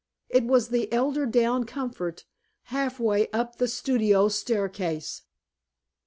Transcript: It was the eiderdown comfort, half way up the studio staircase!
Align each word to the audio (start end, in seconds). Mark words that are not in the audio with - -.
It 0.29 0.45
was 0.45 0.69
the 0.69 0.91
eiderdown 0.91 1.63
comfort, 1.65 2.25
half 2.73 2.99
way 2.99 3.27
up 3.29 3.57
the 3.59 3.67
studio 3.67 4.29
staircase! 4.29 5.21